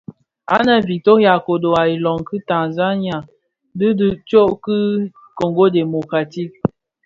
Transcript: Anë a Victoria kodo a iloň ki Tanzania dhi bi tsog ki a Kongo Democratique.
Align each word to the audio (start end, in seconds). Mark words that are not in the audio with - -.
Anë 0.55 0.71
a 0.75 0.85
Victoria 0.91 1.33
kodo 1.49 1.69
a 1.81 1.83
iloň 1.97 2.19
ki 2.29 2.37
Tanzania 2.51 3.17
dhi 3.77 3.89
bi 3.97 4.07
tsog 4.27 4.51
ki 4.63 4.77
a 4.97 4.99
Kongo 5.39 5.65
Democratique. 5.79 6.59